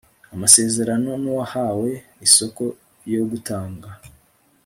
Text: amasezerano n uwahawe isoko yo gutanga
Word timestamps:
amasezerano 0.33 1.09
n 1.21 1.25
uwahawe 1.31 1.91
isoko 2.25 2.63
yo 3.13 3.21
gutanga 3.31 3.89